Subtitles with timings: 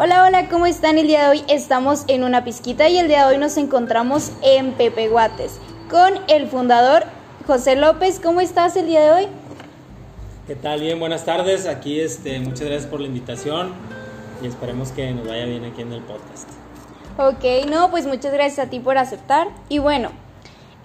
[0.00, 0.96] Hola, hola, ¿cómo están?
[0.96, 4.30] El día de hoy estamos en una pizquita y el día de hoy nos encontramos
[4.42, 5.58] en Pepe Guates
[5.90, 7.02] con el fundador
[7.48, 8.20] José López.
[8.22, 9.28] ¿Cómo estás el día de hoy?
[10.46, 10.82] ¿Qué tal?
[10.82, 11.66] Bien, buenas tardes.
[11.66, 13.72] Aquí, este, muchas gracias por la invitación
[14.40, 16.48] y esperemos que nos vaya bien aquí en el podcast.
[17.18, 19.48] Ok, no, pues muchas gracias a ti por aceptar.
[19.68, 20.12] Y bueno,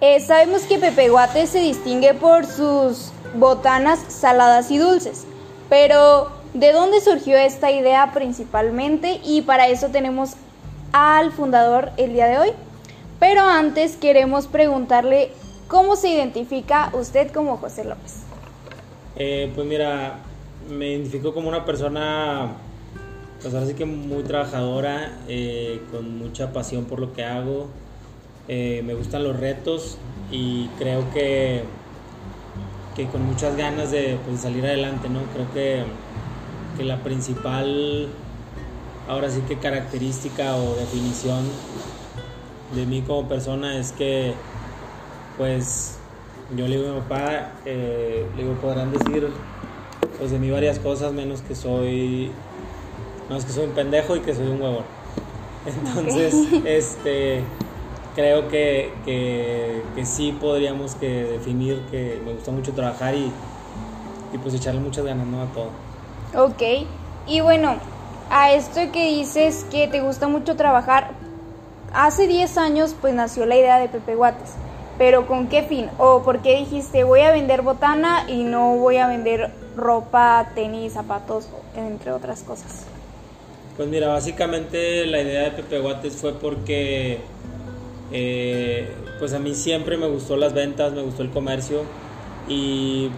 [0.00, 5.24] eh, sabemos que Pepe Guates se distingue por sus botanas saladas y dulces,
[5.68, 9.20] pero ¿de dónde surgió esta idea principalmente?
[9.24, 10.34] Y para eso tenemos
[10.92, 12.50] al fundador el día de hoy.
[13.18, 15.30] Pero antes queremos preguntarle
[15.68, 18.22] cómo se identifica usted como José López.
[19.16, 20.18] Eh, pues mira,
[20.70, 22.52] me identifico como una persona,
[23.40, 27.68] pues ahora sí que muy trabajadora, eh, con mucha pasión por lo que hago.
[28.48, 29.98] Eh, me gustan los retos
[30.30, 31.62] y creo que,
[32.94, 35.20] que con muchas ganas de pues, salir adelante, ¿no?
[35.32, 35.84] Creo que,
[36.76, 38.08] que la principal,
[39.08, 41.44] ahora sí que característica o definición
[42.74, 44.34] de mí como persona es que,
[45.36, 45.98] pues,
[46.56, 49.28] yo le digo a mi papá, eh, le digo, podrán decir
[50.18, 52.30] pues de mí varias cosas, menos que soy,
[53.28, 54.84] menos que soy un pendejo y que soy un huevón.
[55.66, 57.42] Entonces, este,
[58.14, 63.30] creo que, que, que, sí podríamos que definir que me gusta mucho trabajar y,
[64.32, 65.42] y pues echarle muchas ganas ¿no?
[65.42, 65.70] a todo.
[66.36, 66.62] Ok,
[67.26, 67.76] y bueno,
[68.30, 71.12] a esto que dices que te gusta mucho trabajar,
[71.92, 74.54] hace 10 años pues nació la idea de Pepe Guates
[74.98, 75.88] pero ¿con qué fin?
[75.98, 80.92] ¿O por qué dijiste voy a vender botana y no voy a vender ropa, tenis,
[80.92, 82.86] zapatos, entre otras cosas?
[83.76, 87.18] Pues mira, básicamente la idea de Pepe Guates fue porque
[88.12, 91.82] eh, pues a mí siempre me gustó las ventas, me gustó el comercio
[92.48, 93.10] y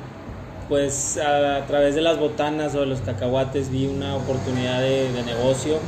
[0.69, 5.23] pues a, través de las botanas o de los cacahuates vi una oportunidad de, de
[5.23, 5.79] negocio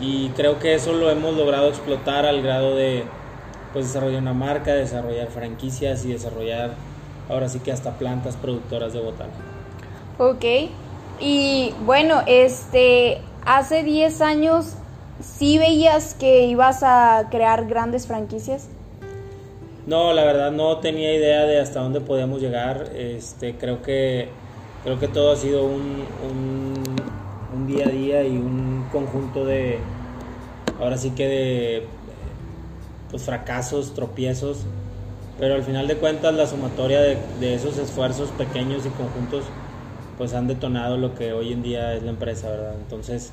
[0.00, 3.04] y creo que eso lo hemos logrado explotar al grado de
[3.72, 6.74] pues desarrollar una marca, desarrollar franquicias y desarrollar
[7.28, 9.30] ahora sí que hasta plantas productoras de botana.
[10.18, 10.44] Ok,
[11.20, 14.74] y bueno, este, hace 10 años,
[15.22, 18.68] ¿sí veías que ibas a crear grandes franquicias?
[19.86, 22.90] No, la verdad no tenía idea de hasta dónde podíamos llegar.
[22.94, 24.28] Este, creo que
[24.82, 26.96] creo que todo ha sido un,
[27.66, 29.78] día a día y un conjunto de
[30.80, 31.86] ahora sí que de
[33.10, 34.58] pues, fracasos, tropiezos,
[35.38, 39.44] pero al final de cuentas la sumatoria de, de, esos esfuerzos pequeños y conjuntos
[40.18, 42.74] pues han detonado lo que hoy en día es la empresa, ¿verdad?
[42.82, 43.32] Entonces,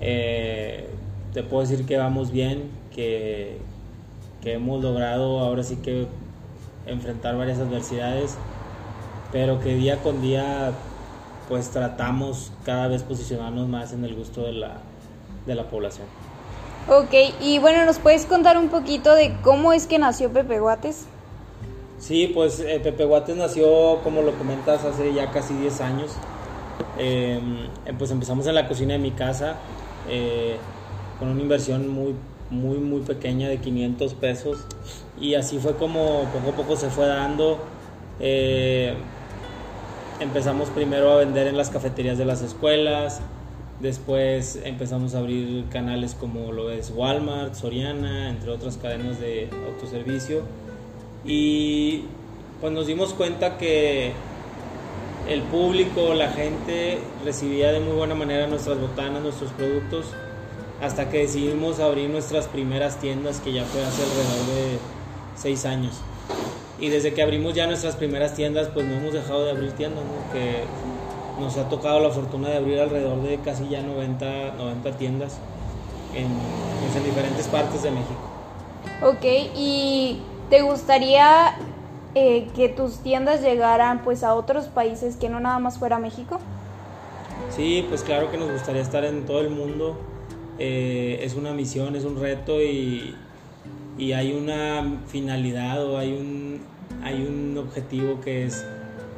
[0.00, 0.86] eh,
[1.34, 3.58] te puedo decir que vamos bien, que,
[4.42, 6.06] que hemos logrado ahora sí que
[6.86, 8.36] enfrentar varias adversidades,
[9.32, 10.72] pero que día con día
[11.48, 14.78] pues tratamos cada vez posicionarnos más en el gusto de la,
[15.46, 16.06] de la población.
[16.88, 21.06] Ok, y bueno, ¿nos puedes contar un poquito de cómo es que nació Pepe Guates?
[21.98, 26.12] Sí, pues eh, Pepe Guates nació, como lo comentas, hace ya casi 10 años.
[26.98, 27.40] Eh,
[27.98, 29.56] pues empezamos en la cocina de mi casa
[30.08, 30.56] eh,
[31.18, 32.14] con una inversión muy,
[32.50, 34.58] muy, muy pequeña de 500 pesos.
[35.20, 37.58] Y así fue como poco a poco se fue dando.
[40.20, 43.22] empezamos primero a vender en las cafeterías de las escuelas,
[43.80, 50.42] Después empezamos a abrir canales como lo es Walmart, Soriana, entre otras cadenas de autoservicio.
[51.24, 52.04] Y
[52.60, 54.12] pues nos dimos cuenta que
[55.30, 60.12] el público, la gente recibía de muy buena manera nuestras botanas, nuestros productos,
[60.80, 64.78] hasta que decidimos abrir nuestras primeras tiendas, que ya fue hace alrededor de
[65.36, 65.94] seis años.
[66.78, 70.02] Y desde que abrimos ya nuestras primeras tiendas, pues no hemos dejado de abrir tiendas,
[70.04, 70.32] ¿no?
[70.32, 70.64] que
[71.38, 75.38] nos ha tocado la fortuna de abrir alrededor de casi ya 90, 90 tiendas
[76.14, 76.28] en,
[76.80, 78.20] pues, en diferentes partes de México.
[79.02, 79.24] Ok,
[79.56, 81.54] ¿y te gustaría
[82.14, 86.38] eh, que tus tiendas llegaran pues a otros países que no nada más fuera México?
[87.54, 89.96] Sí, pues claro que nos gustaría estar en todo el mundo.
[90.62, 93.14] Eh, es una misión, es un reto y,
[93.96, 96.60] y hay una finalidad o hay un,
[97.02, 98.64] hay un objetivo que es,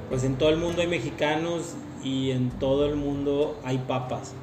[0.09, 1.75] pues en todo el mundo hay mexicanos
[2.05, 4.35] y en todo el mundo hay papas.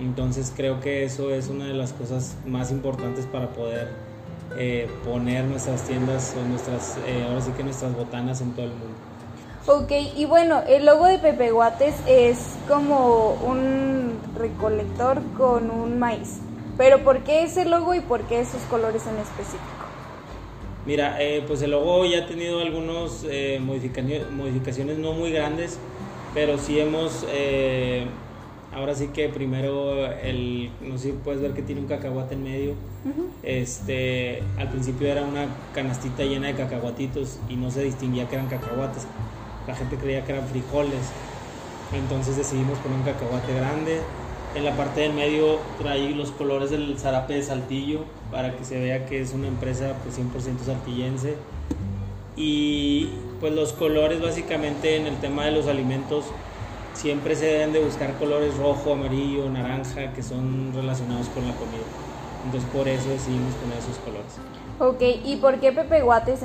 [0.00, 3.88] Entonces creo que eso es una de las cosas más importantes para poder
[4.56, 8.72] eh, poner nuestras tiendas o nuestras, eh, ahora sí que nuestras botanas en todo el
[8.72, 8.96] mundo.
[9.66, 14.09] Ok, y bueno, el logo de Pepe Guates es como un
[14.40, 16.38] recolector con un maíz.
[16.76, 19.64] Pero ¿por qué ese logo y por qué esos colores en específico?
[20.86, 23.24] Mira, eh, pues el logo ya ha tenido algunas
[23.60, 25.78] modificaciones, modificaciones no muy grandes,
[26.32, 28.06] pero sí hemos eh,
[28.72, 32.44] ahora sí que primero el, no sé si puedes ver que tiene un cacahuate en
[32.44, 32.74] medio.
[33.42, 38.48] Este, al principio era una canastita llena de cacahuatitos y no se distinguía que eran
[38.48, 39.06] cacahuates.
[39.66, 41.10] La gente creía que eran frijoles.
[41.92, 44.00] Entonces decidimos poner un cacahuate grande.
[44.54, 48.00] En la parte del medio traí los colores del zarape de Saltillo
[48.32, 51.36] para que se vea que es una empresa pues 100% saltillense.
[52.36, 53.10] Y
[53.40, 56.24] pues los colores básicamente en el tema de los alimentos
[56.94, 61.84] siempre se deben de buscar colores rojo, amarillo, naranja que son relacionados con la comida.
[62.44, 64.32] Entonces por eso decidimos poner esos colores.
[64.80, 66.42] Ok, ¿y por qué Pepe Guates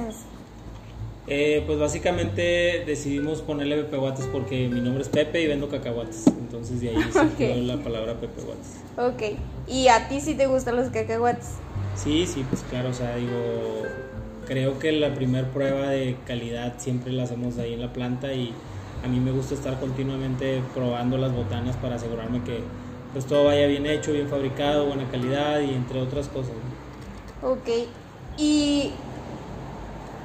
[1.28, 6.28] eh, pues básicamente decidimos ponerle Pepe Guates porque mi nombre es Pepe y vendo cacahuates.
[6.28, 8.84] Entonces de ahí surgió la palabra Pepe Guates.
[8.98, 9.24] Ok,
[9.68, 11.58] ¿y a ti sí te gustan los cacahuates?
[11.96, 13.84] Sí, sí, pues claro, o sea, digo,
[14.46, 18.54] creo que la primera prueba de calidad siempre la hacemos ahí en la planta y
[19.04, 22.64] a mí me gusta estar continuamente probando las botanas para asegurarme que
[23.14, 26.56] pues todo vaya bien hecho, bien fabricado, buena calidad y entre otras cosas.
[27.42, 27.70] Ok,
[28.38, 28.92] y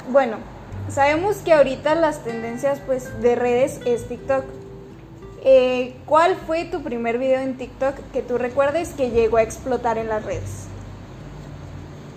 [0.09, 0.39] bueno,
[0.89, 4.45] sabemos que ahorita las tendencias pues de redes es TikTok.
[5.43, 9.97] Eh, ¿Cuál fue tu primer video en TikTok que tú recuerdes que llegó a explotar
[9.97, 10.67] en las redes?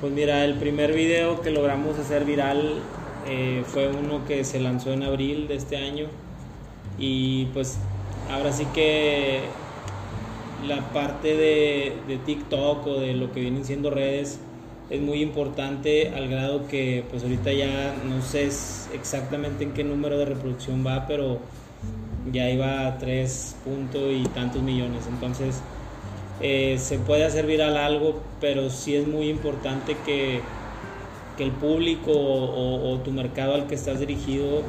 [0.02, 2.82] Pues mira, el primer video que logramos hacer viral
[3.28, 6.08] eh, fue uno que se lanzó en abril de este año
[6.98, 7.78] y pues
[8.30, 9.42] ahora sí que
[10.68, 14.40] la parte de, de TikTok o de lo que vienen siendo redes
[14.90, 18.50] es muy importante al grado que pues ahorita ya no sé
[18.94, 21.40] exactamente en qué número de reproducción va, pero
[22.32, 25.08] ya iba a tres puntos y tantos millones.
[25.08, 25.62] Entonces
[26.42, 30.42] eh, se puede hacer viral algo, pero sí es muy importante que,
[31.38, 34.62] que el público o, tu mercado al que estás dirigido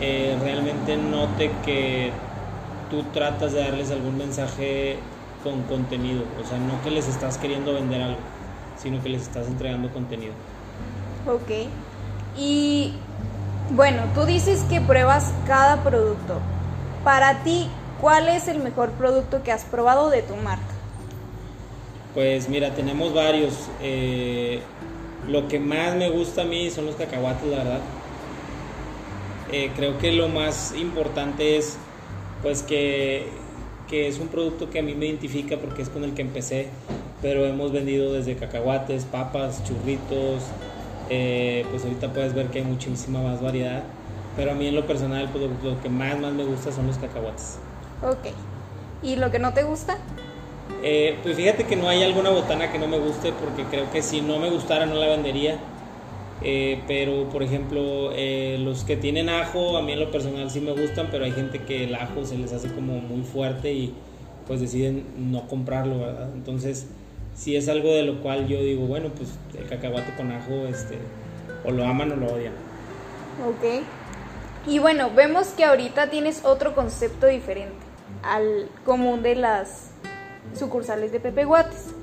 [0.00, 2.12] eh, realmente note que
[2.90, 4.96] tú tratas de darles algún mensaje
[5.42, 8.37] con contenido, o sea, no que les estás queriendo vender algo
[8.82, 10.32] sino que les estás entregando contenido.
[11.26, 11.68] Ok.
[12.36, 12.92] Y
[13.70, 16.40] bueno, tú dices que pruebas cada producto.
[17.04, 17.68] Para ti,
[18.00, 20.64] ¿cuál es el mejor producto que has probado de tu marca?
[22.14, 23.54] Pues mira, tenemos varios.
[23.82, 24.60] Eh,
[25.26, 27.80] lo que más me gusta a mí son los cacahuates, la verdad.
[29.52, 31.76] Eh, creo que lo más importante es
[32.42, 33.28] pues que,
[33.88, 36.68] que es un producto que a mí me identifica porque es con el que empecé
[37.20, 40.44] pero hemos vendido desde cacahuates, papas, churritos,
[41.10, 43.84] eh, pues ahorita puedes ver que hay muchísima más variedad,
[44.36, 46.98] pero a mí en lo personal pues lo, que más, más me gusta son los
[46.98, 47.58] cacahuates.
[48.02, 48.28] Ok,
[49.02, 49.96] ¿y lo que no te gusta?
[50.82, 54.02] Eh, pues fíjate que no hay alguna botana que no me guste porque creo que
[54.02, 55.58] si no me gustara no la vendería.
[56.40, 58.12] Eh, pero por ejemplo
[58.58, 61.58] los que tienen ajo a mí en lo personal sí me gustan pero hay gente
[61.62, 63.92] que el ajo se les hace como muy fuerte y
[64.46, 66.86] pues deciden no comprarlo verdad entonces
[67.38, 70.98] si es algo de lo cual yo digo, bueno, pues el cacahuate con ajo, este,
[71.64, 72.52] o lo aman o lo odian.
[73.46, 73.84] Ok.
[74.66, 77.76] Y bueno, vemos que ahorita tienes otro concepto diferente
[78.24, 79.90] al común de las
[80.58, 81.94] sucursales de Pepe Guates.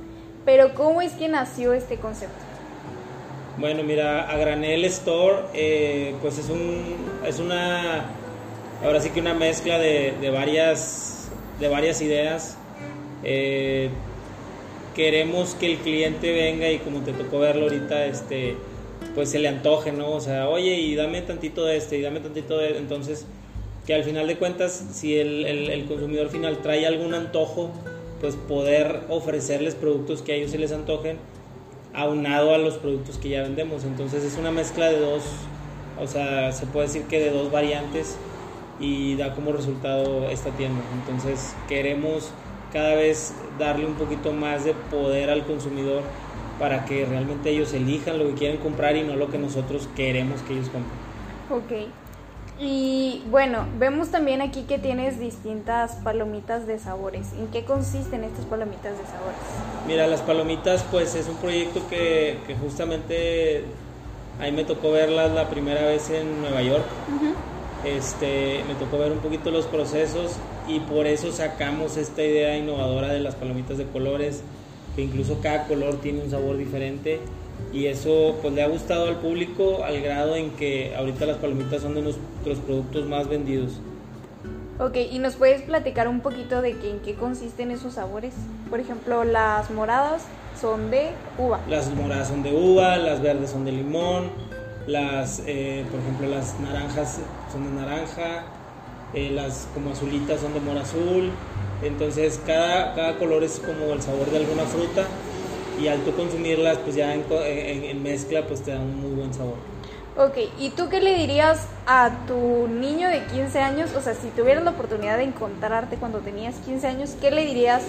[0.46, 2.36] Pero ¿cómo es que nació este concepto?
[3.58, 6.96] Bueno, mira, a Granel Store, eh, pues es un,
[7.26, 8.06] es una,
[8.84, 12.58] ahora sí que una mezcla de, de varias, de varias ideas.
[13.24, 13.90] Eh,
[14.96, 18.56] queremos que el cliente venga y como te tocó verlo ahorita, este,
[19.14, 20.12] pues se le antoje, ¿no?
[20.12, 22.78] O sea, oye, y dame tantito de este, y dame tantito de...
[22.78, 23.26] Entonces,
[23.86, 27.70] que al final de cuentas, si el, el, consumidor final trae algún antojo,
[28.20, 31.18] pues poder ofrecerles productos que a ellos se les antojen,
[31.94, 33.84] aunado a los productos que ya vendemos.
[33.84, 35.24] Entonces es una mezcla de dos,
[36.02, 38.18] o sea, se puede decir que de dos variantes
[38.80, 40.82] y da como resultado esta tienda.
[41.02, 42.32] Entonces queremos
[42.76, 46.04] cada vez darle un poquito más de poder al consumidor
[46.60, 50.42] para que realmente ellos elijan lo que quieren comprar y no lo que nosotros queremos
[50.42, 50.92] que ellos compren.
[51.50, 51.88] Ok.
[52.60, 57.32] Y bueno, vemos también aquí que tienes distintas palomitas de sabores.
[57.40, 59.40] ¿En qué consisten estas palomitas de sabores?
[59.88, 63.64] Mira, las palomitas pues es un proyecto que, justamente
[64.42, 66.86] ahí me tocó verlas la primera vez en Nueva York.
[67.86, 73.14] Este, me tocó ver un poquito los procesos y por eso sacamos esta idea innovadora
[73.14, 74.44] de las palomitas de colores,
[74.96, 77.20] que incluso cada color tiene un sabor diferente
[77.74, 81.82] y eso pues le ha gustado al público al grado en que ahorita las palomitas
[81.82, 83.80] son de nuestros productos más vendidos.
[84.78, 88.34] Ok, ¿y nos puedes platicar un poquito de que, en qué consisten esos sabores?
[88.70, 90.26] Por ejemplo, las moradas
[90.60, 91.62] son de uva.
[91.70, 94.32] Las moradas son de uva, las verdes son de limón,
[94.86, 97.20] las, eh, por ejemplo, las naranjas
[97.54, 98.44] son de naranja,
[99.16, 101.32] eh, las como azulitas son de mora azul,
[101.82, 105.08] Entonces cada, cada color es como el sabor de alguna fruta
[105.82, 109.34] y al tú consumirlas pues ya en, en, mezcla pues te da un muy buen
[109.34, 109.56] sabor.
[110.18, 113.90] Ok, ¿y tú qué le dirías a tu niño de 15 años?
[113.98, 117.84] O sea, si tuvieras la oportunidad de encontrarte cuando tenías 15 años, ¿qué le dirías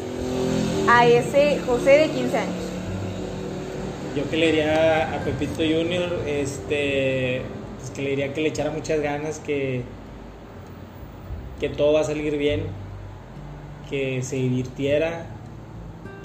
[0.88, 2.64] a ese José de 15 años?
[4.16, 7.42] Yo que le diría a Pepito Junior, este,
[7.78, 9.83] pues que le diría que le echara muchas ganas, que,
[11.61, 12.63] que todo va a salir bien,
[13.89, 15.27] que se divirtiera,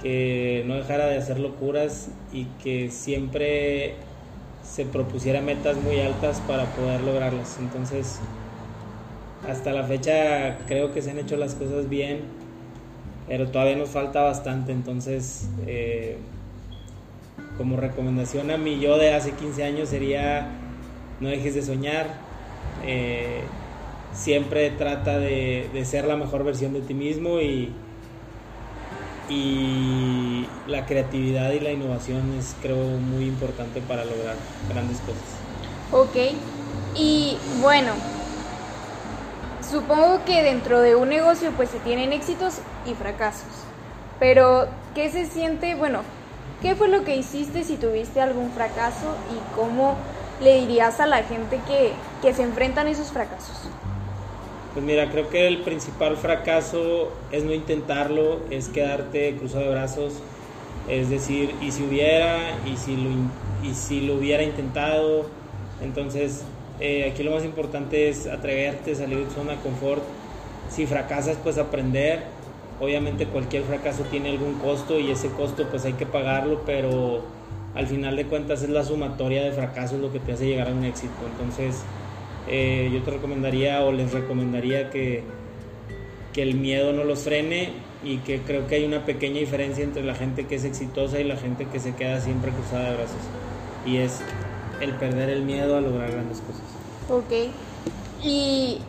[0.02, 3.96] que no dejara de hacer locuras y que siempre
[4.64, 7.58] se propusiera metas muy altas para poder lograrlas.
[7.60, 8.20] Entonces,
[9.48, 12.22] hasta la fecha creo que se han hecho las cosas bien,
[13.28, 14.72] pero todavía nos falta bastante.
[14.72, 16.18] Entonces, eh,
[17.58, 20.48] como recomendación a mí yo de hace 15 años sería
[21.20, 22.08] no dejes de soñar.
[22.84, 23.44] Eh,
[24.14, 27.74] siempre trata de, ser la mejor versión de ti mismo y,
[29.30, 34.36] y la creatividad y la innovación es creo muy importante para lograr
[34.70, 35.22] grandes cosas.
[35.92, 36.36] Ok,
[36.96, 37.94] y bueno,
[39.70, 43.50] supongo que dentro de un negocio pues se tienen éxitos y fracasos,
[44.20, 45.76] pero ¿qué se siente?
[45.76, 46.02] Bueno,
[46.62, 49.96] ¿qué fue lo que hiciste si tuviste algún fracaso y cómo
[50.42, 53.68] le dirías a la gente que, que se enfrentan a esos fracasos?
[54.74, 60.24] Pues mira, creo que el principal fracaso es no intentarlo, es quedarte cruzado de brazos,
[60.86, 63.10] es decir, y si hubiera, y si lo,
[63.62, 65.26] y si lo hubiera intentado,
[65.82, 66.46] entonces
[66.80, 70.04] eh, aquí lo más importante es atreverte, salir de zona de confort,
[70.68, 72.40] si fracasas pues aprender,
[72.80, 77.36] obviamente cualquier fracaso tiene algún costo y ese costo pues hay que pagarlo, pero
[77.74, 80.72] al final de cuentas es la sumatoria de fracasos lo que te hace llegar a
[80.72, 81.90] un éxito, entonces
[82.48, 85.24] eh, yo te recomendaría o les recomendaría que,
[86.34, 90.04] que el miedo no los frene y que creo que hay una pequeña diferencia entre
[90.04, 93.22] la gente que es exitosa y la gente que se queda siempre cruzada de brazos.
[93.86, 94.22] Y es
[94.80, 96.64] el perder el miedo a lograr grandes cosas.
[97.10, 97.52] Ok.
[98.24, 98.80] Y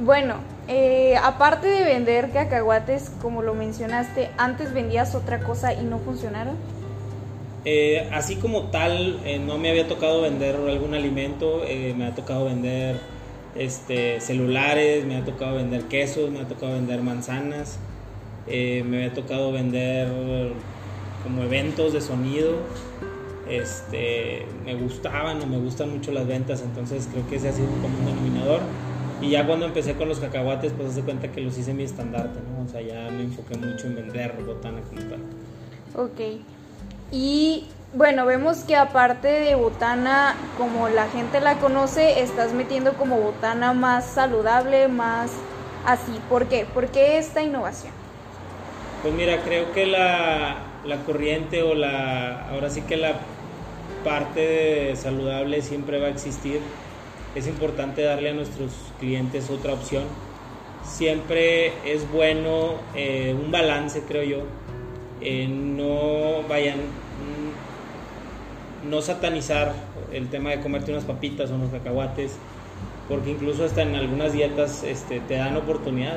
[0.00, 0.36] bueno,
[0.68, 6.56] eh, aparte de vender cacahuates, como lo mencionaste, antes vendías otra cosa y no funcionaron.
[7.64, 12.14] Eh, así como tal, eh, no me había tocado vender algún alimento, eh, me ha
[12.14, 12.96] tocado vender
[13.54, 17.78] este, celulares, me ha tocado vender quesos, me ha tocado vender manzanas,
[18.46, 20.08] me había tocado vender
[21.22, 22.54] como eventos de sonido.
[23.48, 27.68] Este, me gustaban o me gustan mucho las ventas, entonces creo que ese ha sido
[27.82, 28.60] como un denominador.
[29.20, 32.38] Y ya cuando empecé con los cacahuates, pues hace cuenta que los hice mi estandarte,
[32.40, 32.64] ¿no?
[32.64, 35.20] O sea, ya me enfoqué mucho en vender botana como tal.
[35.94, 36.20] Ok.
[37.12, 43.18] Y bueno, vemos que aparte de botana, como la gente la conoce, estás metiendo como
[43.18, 45.32] botana más saludable, más
[45.84, 46.20] así.
[46.28, 46.66] ¿Por qué?
[46.72, 47.92] ¿Por qué esta innovación?
[49.02, 53.14] Pues mira, creo que la, la corriente o la, ahora sí que la
[54.04, 56.60] parte saludable siempre va a existir.
[57.34, 60.04] Es importante darle a nuestros clientes otra opción.
[60.84, 64.38] Siempre es bueno eh, un balance, creo yo,
[65.20, 66.78] eh, no vayan,
[68.82, 69.74] no satanizar
[70.12, 72.38] el tema de comerte unas papitas o unos cacahuates,
[73.08, 76.16] porque incluso hasta en algunas dietas este, te dan oportunidad,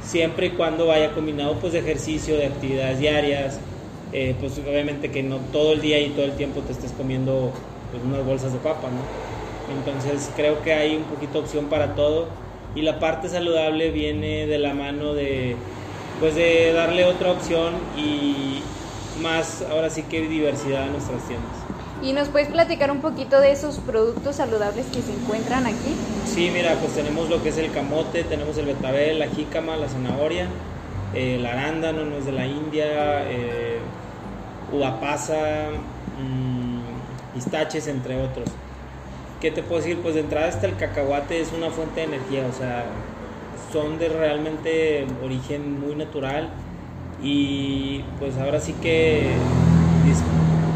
[0.00, 3.60] siempre y cuando vaya combinado pues de ejercicio, de actividades diarias,
[4.12, 7.52] eh, pues obviamente que no todo el día y todo el tiempo te estés comiendo
[7.90, 8.90] pues, unas bolsas de papa.
[9.66, 12.28] Entonces creo que hay un poquito opción para todo
[12.74, 15.56] y la parte saludable viene de la mano de
[16.20, 18.62] pues de darle otra opción y
[19.20, 21.50] más ahora sí que diversidad a nuestras tiendas.
[22.02, 25.94] ¿Y nos puedes platicar un poquito de esos productos saludables que se encuentran aquí?
[26.26, 29.88] Sí, mira, pues tenemos lo que es el camote, tenemos el betabel, la jícama, la
[29.88, 30.48] zanahoria,
[31.14, 33.78] eh, el arándano, no es de la India, eh,
[34.72, 35.68] uva pasa,
[36.20, 38.50] mm, pistaches, entre otros.
[39.40, 39.98] ¿Qué te puedo decir?
[40.02, 42.84] Pues de entrada está el cacahuate, es una fuente de energía, o sea,
[43.74, 46.48] son de realmente origen muy natural
[47.20, 49.36] y pues ahora sí que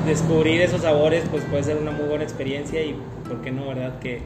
[0.04, 2.94] descubrir esos sabores pues puede ser una muy buena experiencia y
[3.28, 4.00] por qué no, ¿verdad?
[4.00, 4.20] Que,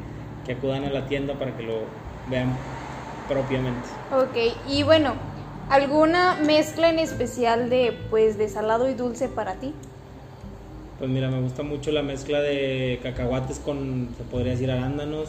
[0.47, 1.85] que acudan a la tienda para que lo
[2.27, 2.57] vean
[3.29, 3.91] propiamente.
[4.11, 5.17] Ok, y bueno,
[5.69, 9.75] ¿alguna mezcla en especial de pues de salado y dulce para ti?
[10.99, 15.29] Pues mira, me gusta mucho la mezcla de cacahuates con, se podría decir, arándanos,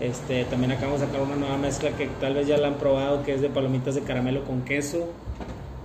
[0.00, 3.22] este, también acabamos de sacar una nueva mezcla que tal vez ya la han probado,
[3.22, 5.08] que es de palomitas de caramelo con queso.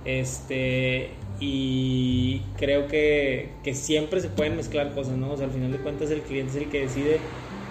[0.04, 5.32] Este, y creo que, que siempre se pueden mezclar cosas, ¿no?
[5.32, 7.20] O sea, al final de cuentas el cliente es el que decide,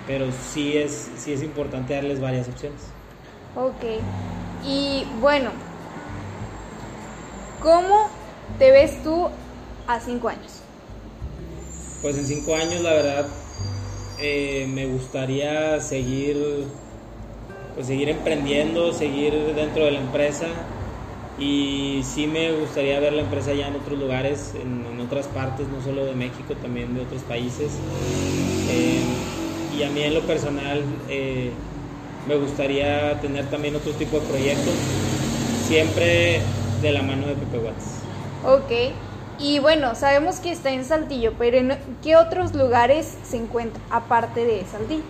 [0.07, 2.81] pero sí es, sí es importante darles varias opciones.
[3.55, 4.01] Ok,
[4.65, 5.51] y bueno,
[7.61, 8.07] ¿cómo
[8.57, 9.27] te ves tú
[9.87, 10.61] a cinco años?
[12.01, 13.27] Pues en cinco años, la verdad,
[14.19, 16.37] eh, me gustaría seguir,
[17.75, 20.47] pues seguir emprendiendo, seguir dentro de la empresa
[21.39, 25.81] y sí me gustaría ver la empresa ya en otros lugares, en, otras partes, no
[25.81, 27.71] solo de México, también de otros países.
[28.69, 29.01] Eh,
[29.75, 31.51] y a mí en lo personal eh,
[32.27, 34.75] me gustaría tener también otro tipo de proyectos,
[35.65, 36.41] siempre
[36.81, 38.01] de la mano de Pepe Watts.
[38.45, 38.71] Ok,
[39.39, 44.43] y bueno, sabemos que está en Saltillo, pero ¿en qué otros lugares se encuentra aparte
[44.43, 45.03] de Saltillo?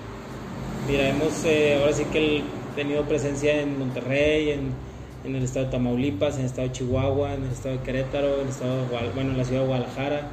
[0.87, 2.43] Mira, hemos eh, ahora sí que
[2.75, 7.43] tenido presencia en Monterrey, en, el estado de Tamaulipas, en el estado de Chihuahua, en
[7.43, 10.27] el estado de Querétaro, en el estado bueno, en la ciudad de Guadalajara.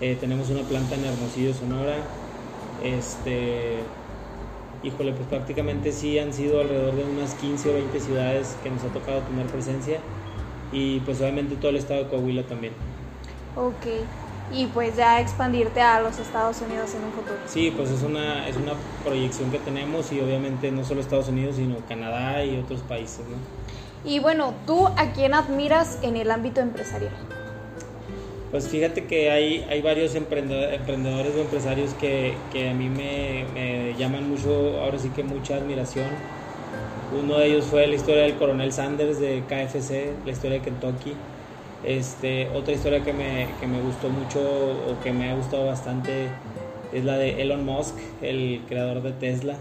[0.00, 1.96] Eh, tenemos una planta en Hermosillo, Sonora.
[2.84, 3.78] Este,
[4.82, 8.82] híjole, pues prácticamente sí han sido alrededor de unas 15 o 20 ciudades que nos
[8.84, 9.98] ha tocado tener presencia
[10.70, 12.74] y pues obviamente todo el estado de Coahuila también.
[13.58, 13.86] Ok,
[14.52, 17.40] y pues ya expandirte a los Estados Unidos en un futuro.
[17.46, 21.56] Sí, pues es una, es una proyección que tenemos y obviamente no solo Estados Unidos,
[21.56, 23.36] sino Canadá y otros países, ¿no?
[24.08, 27.12] Y bueno, ¿tú a quién admiras en el ámbito empresarial?
[28.52, 33.94] Pues fíjate que hay, hay varios emprendedores o empresarios que, que a mí me, me,
[33.96, 36.06] llaman mucho, ahora sí que mucha admiración.
[37.20, 41.14] Uno de ellos fue la historia del coronel Sanders de KFC, la historia de Kentucky.
[41.84, 46.28] Este, otra historia que me, que me gustó mucho o que me ha gustado bastante
[46.92, 49.56] es la de Elon Musk, el creador de Tesla.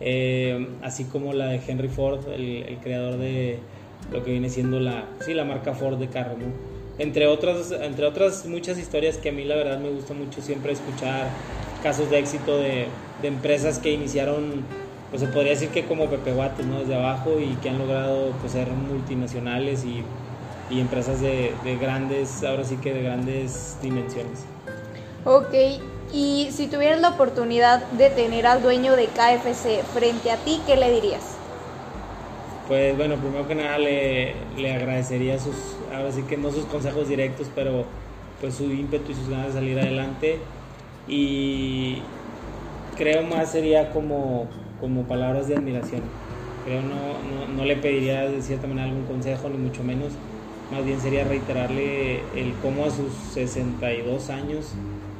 [0.00, 3.60] Eh, así como la de Henry Ford, el, el, creador de
[4.12, 6.32] lo que viene siendo la, sí, la marca Ford de carro.
[6.32, 6.46] ¿no?
[6.98, 10.72] Entre, otras, entre otras muchas historias que a mí la verdad me gusta mucho siempre
[10.72, 11.28] escuchar
[11.82, 12.86] casos de éxito de,
[13.22, 14.64] de empresas que iniciaron
[15.12, 16.80] pues se podría decir que como Pepe Guates, ¿no?
[16.80, 20.02] Desde abajo y que han logrado pues, ser multinacionales y
[20.72, 24.44] y empresas de, de, grandes, ahora sí que de grandes dimensiones.
[25.24, 25.54] Ok,
[26.12, 30.76] y si tuvieras la oportunidad de tener al dueño de KFC frente a ti, ¿qué
[30.76, 31.36] le dirías?
[32.68, 35.54] Pues bueno, primero que nada le, le agradecería sus,
[35.94, 37.84] ahora sí que no sus consejos directos, pero
[38.40, 40.38] pues su ímpetu y sus ganas de salir adelante.
[41.06, 41.98] Y
[42.96, 44.46] creo más sería como,
[44.80, 46.02] como palabras de admiración.
[46.64, 50.12] Creo no, no, no le pediría de cierta manera algún consejo, ni mucho menos
[50.72, 54.72] más bien sería reiterarle el cómo a sus 62 años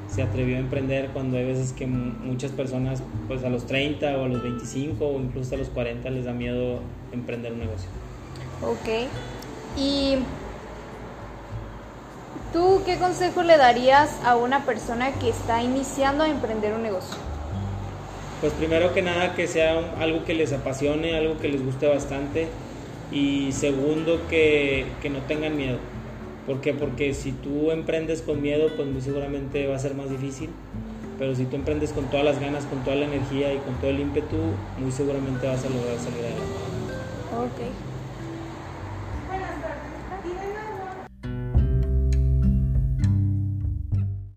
[0.08, 4.24] se atrevió a emprender cuando hay veces que muchas personas pues a los 30 o
[4.24, 6.80] a los 25 o incluso a los 40 les da miedo
[7.12, 7.88] emprender un negocio.
[8.62, 9.08] Ok.
[9.76, 10.16] ¿Y
[12.54, 17.16] tú qué consejo le darías a una persona que está iniciando a emprender un negocio?
[18.40, 22.48] Pues primero que nada que sea algo que les apasione, algo que les guste bastante
[23.12, 25.79] y segundo, que, que no tengan miedo.
[26.46, 26.75] ¿Por qué?
[26.75, 30.51] Porque si tú emprendes con miedo, pues muy seguramente va a ser más difícil.
[31.18, 33.90] Pero si tú emprendes con todas las ganas, con toda la energía y con todo
[33.90, 36.62] el ímpetu, muy seguramente vas a lograr salir adelante.
[37.31, 37.91] Ok.